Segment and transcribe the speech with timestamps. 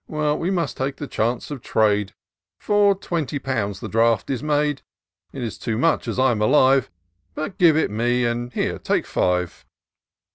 [0.07, 2.15] Well, we must take the chance of trade;
[2.59, 4.81] For twenty pounds the draft is made;
[5.31, 6.89] It is too much, as I'm alive,
[7.35, 9.63] But give it me— and, here, take five."